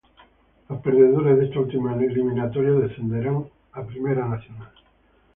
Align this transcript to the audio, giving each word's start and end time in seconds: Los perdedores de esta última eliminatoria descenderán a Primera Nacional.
Los 0.67 0.81
perdedores 0.81 1.37
de 1.37 1.45
esta 1.45 1.59
última 1.59 1.93
eliminatoria 1.93 2.71
descenderán 2.71 3.45
a 3.71 3.85
Primera 3.85 4.27
Nacional. 4.27 4.71